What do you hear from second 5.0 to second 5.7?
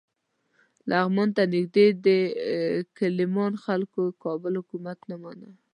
نه مانه.